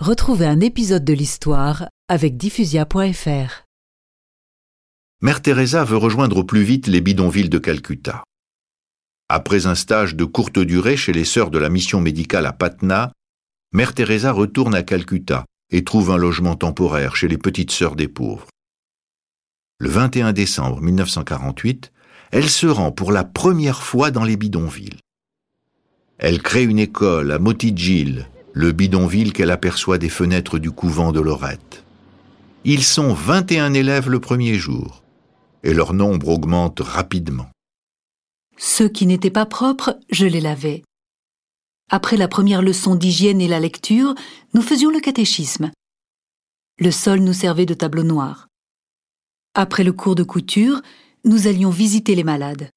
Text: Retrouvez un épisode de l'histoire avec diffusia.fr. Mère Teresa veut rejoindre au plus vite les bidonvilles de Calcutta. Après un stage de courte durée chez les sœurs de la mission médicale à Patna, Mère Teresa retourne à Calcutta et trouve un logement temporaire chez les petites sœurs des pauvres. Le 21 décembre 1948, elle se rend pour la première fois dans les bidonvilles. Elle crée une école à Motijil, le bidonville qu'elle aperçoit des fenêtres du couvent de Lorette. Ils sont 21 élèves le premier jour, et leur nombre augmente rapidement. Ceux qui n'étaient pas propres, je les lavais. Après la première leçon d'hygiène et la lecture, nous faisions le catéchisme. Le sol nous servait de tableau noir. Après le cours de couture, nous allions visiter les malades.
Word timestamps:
Retrouvez 0.00 0.46
un 0.46 0.60
épisode 0.60 1.04
de 1.04 1.12
l'histoire 1.12 1.86
avec 2.08 2.38
diffusia.fr. 2.38 3.64
Mère 5.20 5.42
Teresa 5.42 5.84
veut 5.84 5.98
rejoindre 5.98 6.38
au 6.38 6.44
plus 6.44 6.62
vite 6.62 6.86
les 6.86 7.02
bidonvilles 7.02 7.50
de 7.50 7.58
Calcutta. 7.58 8.24
Après 9.28 9.66
un 9.66 9.74
stage 9.74 10.16
de 10.16 10.24
courte 10.24 10.58
durée 10.58 10.96
chez 10.96 11.12
les 11.12 11.26
sœurs 11.26 11.50
de 11.50 11.58
la 11.58 11.68
mission 11.68 12.00
médicale 12.00 12.46
à 12.46 12.54
Patna, 12.54 13.12
Mère 13.74 13.92
Teresa 13.92 14.32
retourne 14.32 14.74
à 14.74 14.82
Calcutta 14.82 15.44
et 15.68 15.84
trouve 15.84 16.10
un 16.10 16.16
logement 16.16 16.56
temporaire 16.56 17.14
chez 17.14 17.28
les 17.28 17.36
petites 17.36 17.70
sœurs 17.70 17.94
des 17.94 18.08
pauvres. 18.08 18.46
Le 19.80 19.90
21 19.90 20.32
décembre 20.32 20.80
1948, 20.80 21.92
elle 22.30 22.48
se 22.48 22.66
rend 22.66 22.90
pour 22.90 23.12
la 23.12 23.24
première 23.24 23.82
fois 23.82 24.10
dans 24.10 24.24
les 24.24 24.38
bidonvilles. 24.38 24.98
Elle 26.16 26.40
crée 26.40 26.64
une 26.64 26.78
école 26.78 27.32
à 27.32 27.38
Motijil, 27.38 28.26
le 28.52 28.72
bidonville 28.72 29.32
qu'elle 29.32 29.50
aperçoit 29.50 29.98
des 29.98 30.08
fenêtres 30.08 30.58
du 30.58 30.70
couvent 30.70 31.12
de 31.12 31.20
Lorette. 31.20 31.84
Ils 32.64 32.82
sont 32.82 33.14
21 33.14 33.74
élèves 33.74 34.10
le 34.10 34.20
premier 34.20 34.54
jour, 34.54 35.02
et 35.62 35.72
leur 35.72 35.94
nombre 35.94 36.28
augmente 36.28 36.80
rapidement. 36.80 37.48
Ceux 38.58 38.88
qui 38.88 39.06
n'étaient 39.06 39.30
pas 39.30 39.46
propres, 39.46 39.98
je 40.10 40.26
les 40.26 40.40
lavais. 40.40 40.82
Après 41.90 42.16
la 42.16 42.28
première 42.28 42.62
leçon 42.62 42.94
d'hygiène 42.94 43.40
et 43.40 43.48
la 43.48 43.60
lecture, 43.60 44.14
nous 44.54 44.62
faisions 44.62 44.90
le 44.90 45.00
catéchisme. 45.00 45.70
Le 46.78 46.90
sol 46.90 47.20
nous 47.20 47.32
servait 47.32 47.66
de 47.66 47.74
tableau 47.74 48.02
noir. 48.02 48.48
Après 49.54 49.82
le 49.82 49.92
cours 49.92 50.14
de 50.14 50.22
couture, 50.22 50.80
nous 51.24 51.46
allions 51.46 51.70
visiter 51.70 52.14
les 52.14 52.24
malades. 52.24 52.70